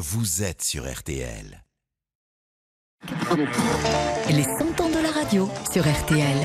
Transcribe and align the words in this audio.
vous 0.00 0.44
êtes 0.44 0.62
sur 0.62 0.88
RTL. 0.88 1.64
Les 4.30 4.44
100 4.44 4.80
ans 4.80 4.90
de 4.90 5.02
la 5.02 5.10
radio 5.10 5.50
sur 5.72 5.82
RTL. 5.82 6.36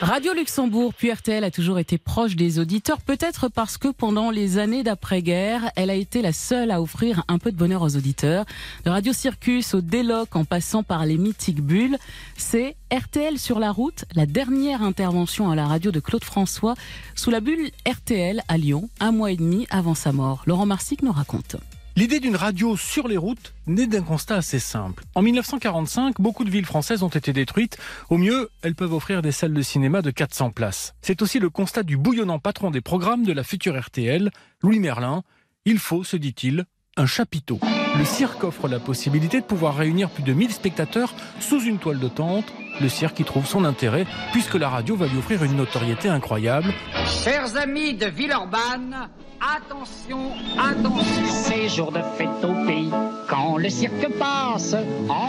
Radio 0.00 0.32
Luxembourg 0.34 0.92
puis 0.92 1.12
RTL 1.12 1.44
a 1.44 1.52
toujours 1.52 1.78
été 1.78 1.98
proche 1.98 2.34
des 2.34 2.58
auditeurs, 2.58 3.00
peut-être 3.00 3.48
parce 3.48 3.78
que 3.78 3.86
pendant 3.86 4.32
les 4.32 4.58
années 4.58 4.82
d'après-guerre, 4.82 5.70
elle 5.76 5.90
a 5.90 5.94
été 5.94 6.20
la 6.20 6.32
seule 6.32 6.72
à 6.72 6.82
offrir 6.82 7.22
un 7.28 7.38
peu 7.38 7.52
de 7.52 7.56
bonheur 7.56 7.82
aux 7.82 7.96
auditeurs. 7.96 8.44
De 8.84 8.90
Radio 8.90 9.12
Circus 9.12 9.74
au 9.74 9.80
Déloc 9.80 10.34
en 10.34 10.44
passant 10.44 10.82
par 10.82 11.06
les 11.06 11.18
mythiques 11.18 11.62
bulles, 11.62 11.96
c'est 12.36 12.74
RTL 12.92 13.38
sur 13.38 13.60
la 13.60 13.70
route, 13.70 14.04
la 14.16 14.26
dernière 14.26 14.82
intervention 14.82 15.48
à 15.48 15.54
la 15.54 15.68
radio 15.68 15.92
de 15.92 16.00
Claude 16.00 16.24
François 16.24 16.74
sous 17.14 17.30
la 17.30 17.38
bulle 17.38 17.70
RTL 17.88 18.42
à 18.48 18.58
Lyon, 18.58 18.90
un 18.98 19.12
mois 19.12 19.30
et 19.30 19.36
demi 19.36 19.68
avant 19.70 19.94
sa 19.94 20.10
mort. 20.10 20.42
Laurent 20.46 20.66
Marsic 20.66 21.02
nous 21.02 21.12
raconte. 21.12 21.56
L'idée 21.94 22.20
d'une 22.20 22.36
radio 22.36 22.74
sur 22.74 23.06
les 23.06 23.18
routes 23.18 23.52
naît 23.66 23.86
d'un 23.86 24.00
constat 24.00 24.36
assez 24.36 24.58
simple. 24.58 25.04
En 25.14 25.20
1945, 25.20 26.20
beaucoup 26.20 26.44
de 26.44 26.50
villes 26.50 26.64
françaises 26.64 27.02
ont 27.02 27.08
été 27.08 27.34
détruites. 27.34 27.76
Au 28.08 28.16
mieux, 28.16 28.48
elles 28.62 28.74
peuvent 28.74 28.94
offrir 28.94 29.20
des 29.20 29.30
salles 29.30 29.52
de 29.52 29.60
cinéma 29.60 30.00
de 30.00 30.10
400 30.10 30.52
places. 30.52 30.94
C'est 31.02 31.20
aussi 31.20 31.38
le 31.38 31.50
constat 31.50 31.82
du 31.82 31.98
bouillonnant 31.98 32.38
patron 32.38 32.70
des 32.70 32.80
programmes 32.80 33.24
de 33.24 33.32
la 33.34 33.44
future 33.44 33.78
RTL, 33.78 34.30
Louis 34.62 34.78
Merlin. 34.78 35.22
Il 35.66 35.78
faut, 35.78 36.02
se 36.02 36.16
dit-il, 36.16 36.64
un 36.96 37.04
chapiteau. 37.04 37.60
Le 37.98 38.06
cirque 38.06 38.42
offre 38.42 38.68
la 38.68 38.80
possibilité 38.80 39.42
de 39.42 39.46
pouvoir 39.46 39.76
réunir 39.76 40.08
plus 40.08 40.22
de 40.22 40.32
1000 40.32 40.50
spectateurs 40.50 41.14
sous 41.40 41.60
une 41.60 41.78
toile 41.78 41.98
de 41.98 42.08
tente. 42.08 42.50
Le 42.82 42.88
cirque 42.88 43.20
y 43.20 43.24
trouve 43.24 43.46
son 43.46 43.64
intérêt 43.64 44.06
puisque 44.32 44.56
la 44.56 44.68
radio 44.68 44.96
va 44.96 45.06
lui 45.06 45.16
offrir 45.16 45.44
une 45.44 45.56
notoriété 45.56 46.08
incroyable. 46.08 46.74
Chers 47.06 47.56
amis 47.56 47.94
de 47.94 48.06
Villeurbanne, 48.06 49.08
attention, 49.40 50.32
attention. 50.58 51.22
C'est 51.28 51.68
jour 51.68 51.92
de 51.92 52.00
fête 52.18 52.42
au 52.42 52.66
pays 52.66 52.90
quand 53.28 53.56
le 53.56 53.68
cirque 53.68 54.08
passe. 54.18 54.74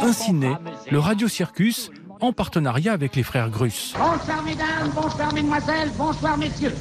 Ainsi 0.02 0.34
naît 0.34 0.58
le 0.90 0.98
Radio 0.98 1.28
Circus 1.28 1.92
en 2.22 2.32
partenariat 2.32 2.94
avec 2.94 3.16
les 3.16 3.24
frères 3.24 3.50
Grus. 3.50 3.94
Bonsoir 3.98 4.42
mesdames, 4.44 4.90
bonsoir 4.96 5.34
mesdemoiselles, 5.34 5.92
bonsoir 5.98 6.38
messieurs. 6.38 6.74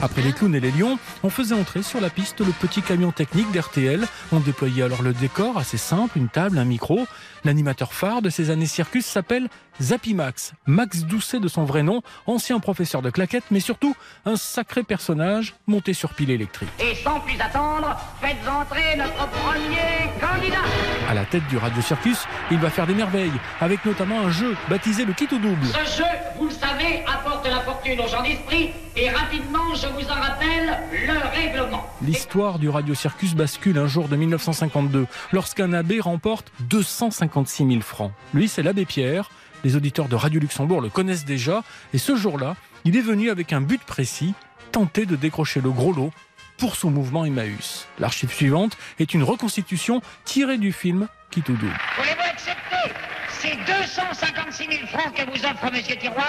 Après 0.00 0.22
les 0.22 0.32
clowns 0.32 0.54
et 0.54 0.60
les 0.60 0.70
lions, 0.70 0.98
on 1.22 1.28
faisait 1.28 1.54
entrer 1.54 1.82
sur 1.82 2.00
la 2.00 2.08
piste 2.08 2.40
le 2.40 2.52
petit 2.52 2.80
camion 2.80 3.12
technique 3.12 3.52
d'RTL. 3.52 4.06
On 4.32 4.40
déployait 4.40 4.82
alors 4.82 5.02
le 5.02 5.12
décor 5.12 5.58
assez 5.58 5.76
simple, 5.76 6.16
une 6.16 6.28
table, 6.28 6.58
un 6.58 6.64
micro. 6.64 7.06
L'animateur 7.44 7.92
phare 7.92 8.22
de 8.22 8.30
ces 8.30 8.50
années 8.50 8.66
circus 8.66 9.04
s'appelle 9.04 9.48
Zappy 9.80 10.14
Max. 10.14 10.52
Max 10.66 11.04
Doucet 11.04 11.40
de 11.40 11.48
son 11.48 11.64
vrai 11.64 11.82
nom, 11.82 12.02
ancien 12.26 12.60
professeur 12.60 13.02
de 13.02 13.10
claquettes, 13.10 13.44
mais 13.50 13.60
surtout 13.60 13.94
un 14.24 14.36
sacré 14.36 14.82
personnage 14.82 15.54
monté 15.66 15.94
sur 15.94 16.14
pile 16.14 16.30
électrique. 16.30 16.68
Et 16.78 16.94
sans 16.96 17.20
plus 17.20 17.40
attendre, 17.40 17.96
faites 18.20 18.36
entrer 18.48 18.96
notre 18.96 19.28
premier 19.28 20.10
candidat. 20.20 20.62
À 21.08 21.14
la 21.14 21.24
tête 21.24 21.46
du 21.48 21.56
Radio 21.56 21.82
Circus, 21.82 22.26
il 22.50 22.58
va 22.58 22.70
faire 22.70 22.86
des 22.86 22.94
merveilles, 22.94 23.32
avec 23.60 23.84
notamment 23.84 24.20
un 24.20 24.30
jeu 24.30 24.56
baptisé 24.68 25.04
le 25.04 25.12
kit 25.12 25.28
au 25.32 25.38
double. 25.38 25.66
Ce 25.66 25.96
jeu, 25.96 26.04
vous 26.38 26.46
le 26.46 26.50
savez, 26.50 27.04
apporte 27.06 27.46
la 27.46 27.60
fortune 27.60 28.00
aux 28.00 28.08
gens 28.08 28.22
d'esprit 28.22 28.70
et 28.96 29.10
rapidement, 29.10 29.74
je 29.74 29.86
vous 29.88 30.08
en 30.10 30.14
rappelle 30.14 30.78
le 30.92 31.28
règlement. 31.34 31.86
L'histoire 32.02 32.58
du 32.58 32.68
Radio 32.68 32.94
Circus 32.94 33.34
bascule 33.34 33.78
un 33.78 33.86
jour 33.86 34.08
de 34.08 34.16
1952, 34.16 35.06
lorsqu'un 35.32 35.72
abbé 35.72 36.00
remporte 36.00 36.52
256 36.60 37.66
000 37.66 37.80
francs. 37.80 38.12
Lui, 38.34 38.48
c'est 38.48 38.62
l'abbé 38.62 38.84
Pierre. 38.84 39.30
Les 39.64 39.76
auditeurs 39.76 40.08
de 40.08 40.16
Radio 40.16 40.40
Luxembourg 40.40 40.80
le 40.80 40.88
connaissent 40.88 41.24
déjà, 41.24 41.62
et 41.94 41.98
ce 41.98 42.16
jour-là, 42.16 42.56
il 42.84 42.96
est 42.96 43.02
venu 43.02 43.30
avec 43.30 43.52
un 43.52 43.60
but 43.60 43.82
précis, 43.82 44.34
tenter 44.72 45.06
de 45.06 45.16
décrocher 45.16 45.60
le 45.60 45.70
gros 45.70 45.92
lot 45.92 46.12
pour 46.58 46.76
son 46.76 46.90
mouvement 46.90 47.24
Emmaüs. 47.24 47.86
L'archive 47.98 48.32
suivante 48.32 48.76
est 48.98 49.14
une 49.14 49.22
reconstitution 49.22 50.02
tirée 50.24 50.58
du 50.58 50.72
film 50.72 51.08
Kit 51.30 51.44
au 51.48 51.52
double. 51.52 51.78
Voulez-vous 51.96 52.30
accepter 52.30 52.92
ces 53.28 53.56
256 53.66 54.66
000 54.78 54.86
francs 54.88 55.14
que 55.14 55.24
vous 55.26 55.44
offre 55.44 55.72
Monsieur 55.72 55.96
Tiroir? 55.96 56.26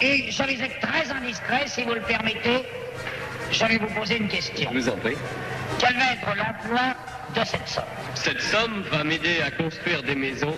Et 0.00 0.30
je 0.30 0.42
vais 0.44 0.54
être 0.54 0.80
très 0.80 1.10
indiscret, 1.10 1.64
si 1.66 1.82
vous 1.82 1.94
le 1.94 2.00
permettez. 2.02 2.62
Je 3.50 3.64
vais 3.64 3.78
vous 3.78 3.92
poser 3.98 4.18
une 4.18 4.28
question. 4.28 4.70
Je 4.72 4.78
vous 4.78 4.88
en 4.88 4.96
prie. 4.96 5.16
Quel 5.78 5.96
va 5.96 6.12
être 6.12 6.36
l'emploi 6.36 6.94
de 7.34 7.44
cette 7.44 7.68
somme? 7.68 7.84
Cette 8.14 8.40
somme 8.40 8.82
va 8.92 9.02
m'aider 9.02 9.40
à 9.44 9.50
construire 9.50 10.02
des 10.02 10.14
maisons 10.14 10.54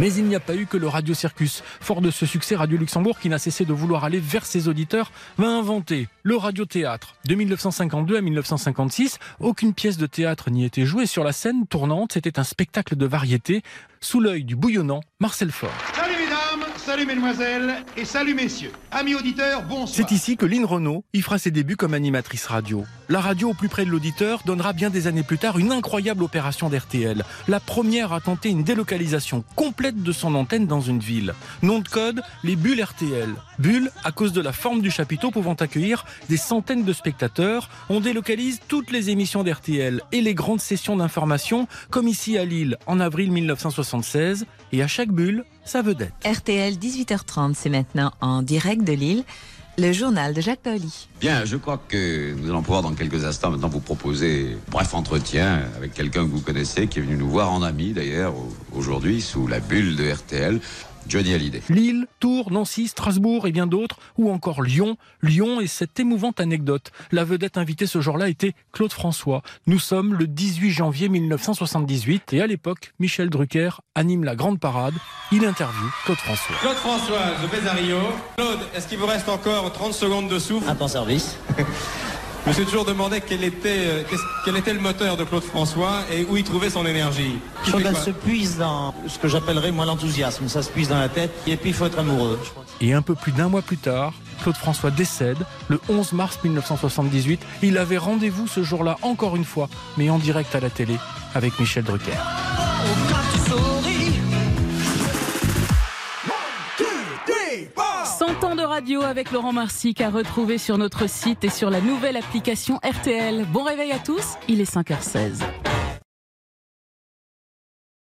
Mais 0.00 0.12
il 0.14 0.24
n'y 0.24 0.34
a 0.34 0.40
pas 0.40 0.54
eu 0.54 0.66
que 0.66 0.76
le 0.76 0.88
Radio 0.88 1.14
Circus. 1.14 1.62
Fort 1.80 2.00
de 2.00 2.10
ce 2.10 2.26
succès, 2.26 2.56
Radio 2.56 2.76
Luxembourg, 2.78 3.18
qui 3.18 3.28
n'a 3.28 3.38
cessé 3.38 3.64
de 3.64 3.72
vouloir 3.72 4.04
aller 4.04 4.18
vers 4.18 4.44
ses 4.44 4.68
auditeurs, 4.68 5.12
va 5.38 5.48
inventer 5.48 6.08
le 6.22 6.36
radiothéâtre. 6.36 7.16
De 7.26 7.34
1952 7.34 8.16
à 8.16 8.20
1956, 8.20 9.18
aucune 9.40 9.74
pièce 9.74 9.96
de 9.96 10.06
théâtre 10.06 10.50
n'y 10.50 10.64
était 10.64 10.84
jouée. 10.84 11.06
Sur 11.06 11.24
la 11.24 11.32
scène 11.32 11.66
tournante, 11.66 12.12
c'était 12.14 12.38
un 12.38 12.44
spectacle 12.44 12.96
de 12.96 13.06
variété 13.06 13.62
sous 14.00 14.20
l'œil 14.20 14.44
du 14.44 14.56
bouillonnant 14.56 15.00
Marcel 15.20 15.50
Faure. 15.50 15.70
Salut 16.94 17.06
mesdemoiselles 17.06 17.74
et 17.96 18.04
salut 18.04 18.34
messieurs. 18.34 18.70
Amis 18.92 19.16
auditeurs, 19.16 19.64
bonsoir. 19.64 19.88
C'est 19.88 20.12
ici 20.12 20.36
que 20.36 20.46
Lynn 20.46 20.64
Renault 20.64 21.04
y 21.12 21.22
fera 21.22 21.38
ses 21.38 21.50
débuts 21.50 21.74
comme 21.74 21.92
animatrice 21.92 22.46
radio. 22.46 22.84
La 23.08 23.20
radio 23.20 23.50
au 23.50 23.52
plus 23.52 23.68
près 23.68 23.84
de 23.84 23.90
l'auditeur 23.90 24.42
donnera 24.46 24.72
bien 24.72 24.90
des 24.90 25.08
années 25.08 25.24
plus 25.24 25.38
tard 25.38 25.58
une 25.58 25.72
incroyable 25.72 26.22
opération 26.22 26.70
d'RTL. 26.70 27.24
La 27.48 27.58
première 27.58 28.12
à 28.12 28.20
tenter 28.20 28.48
une 28.48 28.62
délocalisation 28.62 29.42
complète 29.56 30.04
de 30.04 30.12
son 30.12 30.36
antenne 30.36 30.68
dans 30.68 30.80
une 30.80 31.00
ville. 31.00 31.34
Nom 31.62 31.80
de 31.80 31.88
code, 31.88 32.22
les 32.44 32.54
bulles 32.54 32.80
RTL. 32.80 33.34
Bulles, 33.58 33.90
à 34.04 34.12
cause 34.12 34.32
de 34.32 34.40
la 34.40 34.52
forme 34.52 34.80
du 34.80 34.92
chapiteau 34.92 35.32
pouvant 35.32 35.54
accueillir 35.54 36.06
des 36.28 36.36
centaines 36.36 36.84
de 36.84 36.92
spectateurs, 36.92 37.70
on 37.88 37.98
délocalise 37.98 38.60
toutes 38.68 38.92
les 38.92 39.10
émissions 39.10 39.42
d'RTL 39.42 40.00
et 40.12 40.20
les 40.20 40.34
grandes 40.34 40.60
sessions 40.60 40.96
d'information, 40.96 41.66
comme 41.90 42.06
ici 42.06 42.38
à 42.38 42.44
Lille 42.44 42.78
en 42.86 43.00
avril 43.00 43.32
1976. 43.32 44.46
Et 44.70 44.82
à 44.82 44.86
chaque 44.86 45.10
bulle, 45.10 45.44
sa 45.64 45.82
vedette. 45.82 46.12
RTL 46.24 46.74
18h30, 46.74 47.54
c'est 47.54 47.70
maintenant 47.70 48.12
en 48.20 48.42
direct 48.42 48.84
de 48.84 48.92
Lille. 48.92 49.24
Le 49.76 49.92
journal 49.92 50.34
de 50.34 50.40
Jacques 50.40 50.60
Paoli. 50.60 51.08
Bien, 51.20 51.44
je 51.44 51.56
crois 51.56 51.82
que 51.88 52.32
nous 52.34 52.48
allons 52.48 52.62
pouvoir 52.62 52.82
dans 52.82 52.94
quelques 52.94 53.24
instants 53.24 53.50
maintenant 53.50 53.68
vous 53.68 53.80
proposer 53.80 54.52
un 54.54 54.70
bref 54.70 54.94
entretien 54.94 55.64
avec 55.76 55.92
quelqu'un 55.94 56.24
que 56.26 56.30
vous 56.30 56.40
connaissez, 56.40 56.86
qui 56.86 57.00
est 57.00 57.02
venu 57.02 57.16
nous 57.16 57.28
voir 57.28 57.52
en 57.52 57.60
ami 57.62 57.92
d'ailleurs 57.92 58.34
aujourd'hui 58.72 59.20
sous 59.20 59.48
la 59.48 59.58
bulle 59.58 59.96
de 59.96 60.08
RTL. 60.08 60.60
Johnny 61.08 61.34
Hallyday. 61.34 61.62
Lille, 61.68 62.06
Tours, 62.20 62.50
Nancy, 62.50 62.88
Strasbourg 62.88 63.46
et 63.46 63.52
bien 63.52 63.66
d'autres, 63.66 63.98
ou 64.18 64.30
encore 64.30 64.62
Lyon. 64.62 64.96
Lyon 65.22 65.60
et 65.60 65.66
cette 65.66 65.98
émouvante 66.00 66.40
anecdote. 66.40 66.92
La 67.12 67.24
vedette 67.24 67.58
invitée 67.58 67.86
ce 67.86 68.00
jour-là 68.00 68.28
était 68.28 68.54
Claude 68.72 68.92
François. 68.92 69.42
Nous 69.66 69.78
sommes 69.78 70.14
le 70.14 70.26
18 70.26 70.70
janvier 70.70 71.08
1978 71.08 72.32
et 72.32 72.40
à 72.42 72.46
l'époque, 72.46 72.92
Michel 72.98 73.30
Drucker 73.30 73.70
anime 73.94 74.24
la 74.24 74.36
grande 74.36 74.60
parade. 74.60 74.94
Il 75.32 75.44
interviewe 75.44 75.90
Claude 76.04 76.18
François. 76.18 76.56
Claude 76.60 76.76
François 76.76 77.22
de 77.42 77.46
Bézario. 77.48 77.98
Claude, 78.36 78.60
est-ce 78.74 78.88
qu'il 78.88 78.98
vous 78.98 79.06
reste 79.06 79.28
encore 79.28 79.72
30 79.72 79.92
secondes 79.92 80.28
de 80.28 80.38
souffle? 80.38 80.68
À 80.68 80.74
ton 80.74 80.88
service. 80.88 81.36
Je 82.44 82.50
me 82.50 82.54
suis 82.54 82.64
toujours 82.66 82.84
demandé 82.84 83.22
quel 83.26 83.42
était, 83.42 83.86
euh, 83.86 84.02
quel 84.44 84.56
était 84.58 84.74
le 84.74 84.78
moteur 84.80 85.16
de 85.16 85.24
Claude 85.24 85.42
François 85.42 86.02
et 86.12 86.26
où 86.28 86.36
il 86.36 86.44
trouvait 86.44 86.68
son 86.68 86.84
énergie. 86.84 87.38
Qu'elle 87.64 87.96
se 87.96 88.10
puise 88.10 88.58
dans 88.58 88.94
ce 89.08 89.18
que 89.18 89.28
j'appellerais 89.28 89.72
moi 89.72 89.86
l'enthousiasme. 89.86 90.46
Ça 90.48 90.62
se 90.62 90.68
puise 90.68 90.88
dans 90.88 90.98
la 90.98 91.08
tête 91.08 91.32
et 91.46 91.56
puis 91.56 91.70
il 91.70 91.74
faut 91.74 91.86
être 91.86 91.98
amoureux. 91.98 92.38
je 92.44 92.50
crois. 92.50 92.64
Et 92.82 92.92
un 92.92 93.00
peu 93.00 93.14
plus 93.14 93.32
d'un 93.32 93.48
mois 93.48 93.62
plus 93.62 93.78
tard, 93.78 94.12
Claude 94.42 94.56
François 94.56 94.90
décède 94.90 95.38
le 95.68 95.80
11 95.88 96.12
mars 96.12 96.38
1978. 96.44 97.40
Il 97.62 97.78
avait 97.78 97.96
rendez-vous 97.96 98.46
ce 98.46 98.62
jour-là 98.62 98.98
encore 99.00 99.36
une 99.36 99.46
fois, 99.46 99.70
mais 99.96 100.10
en 100.10 100.18
direct 100.18 100.54
à 100.54 100.60
la 100.60 100.68
télé 100.68 100.98
avec 101.34 101.58
Michel 101.58 101.84
Drucker. 101.84 102.12
100 103.48 103.54
ans 103.54 103.74
de 108.56 108.62
radio 108.62 109.02
avec 109.02 109.32
Laurent 109.32 109.52
Marsic 109.52 110.00
à 110.00 110.10
retrouver 110.10 110.58
sur 110.58 110.78
notre 110.78 111.08
site 111.08 111.44
et 111.44 111.50
sur 111.50 111.70
la 111.70 111.80
nouvelle 111.80 112.16
application 112.16 112.78
RTL. 112.84 113.44
Bon 113.52 113.62
réveil 113.62 113.92
à 113.92 113.98
tous, 113.98 114.34
il 114.48 114.60
est 114.60 114.72
5h16. 114.72 115.63